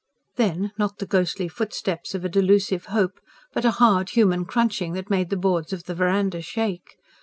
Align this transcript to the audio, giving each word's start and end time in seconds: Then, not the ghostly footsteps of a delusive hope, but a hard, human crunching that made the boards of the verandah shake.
Then, 0.35 0.71
not 0.79 0.97
the 0.97 1.05
ghostly 1.05 1.47
footsteps 1.47 2.15
of 2.15 2.25
a 2.25 2.27
delusive 2.27 2.85
hope, 2.85 3.19
but 3.53 3.65
a 3.65 3.69
hard, 3.77 4.09
human 4.09 4.45
crunching 4.45 4.93
that 4.93 5.11
made 5.11 5.29
the 5.29 5.37
boards 5.37 5.73
of 5.73 5.83
the 5.83 5.93
verandah 5.93 6.41
shake. 6.41 6.97